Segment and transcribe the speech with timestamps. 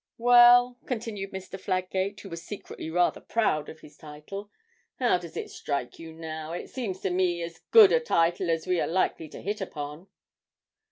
[0.17, 1.59] 'Well,' continued Mr.
[1.59, 4.49] Fladgate, who was secretly rather proud of his title,
[4.97, 6.53] 'how does it strike you now?
[6.53, 10.07] it seems to me as good a title as we are likely to hit upon.'